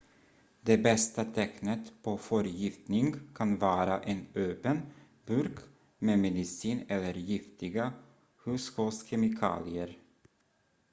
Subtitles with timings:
[0.61, 4.79] det bästa tecknet på förgiftning kan vara en öppen
[5.25, 5.57] burk
[5.99, 7.93] med medicin eller giftiga
[8.45, 9.97] hushållskemikalier